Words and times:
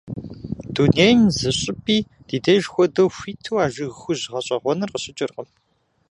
Дунейм 0.73 1.19
зы 1.37 1.51
щӀыпӀи 1.59 1.97
ди 2.27 2.37
деж 2.43 2.63
хуэдэу 2.71 3.09
хуиту 3.17 3.57
а 3.63 3.65
жыг 3.73 3.93
хужь 4.01 4.25
гъэщӀэгъуэныр 4.31 4.91
къыщыкӀыркъым. 4.91 5.47